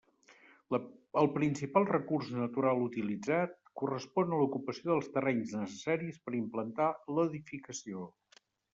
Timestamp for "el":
1.21-1.27